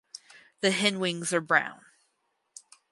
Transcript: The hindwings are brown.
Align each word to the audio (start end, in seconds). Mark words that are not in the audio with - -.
The 0.61 0.71
hindwings 0.71 1.31
are 1.31 1.41
brown. 1.41 1.85